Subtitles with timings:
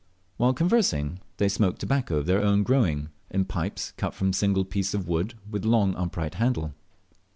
[0.37, 4.65] While conversing, they smoked tobacco of their own growing, in pipes cut from a single
[4.65, 6.73] piece of wood with a long upright handle.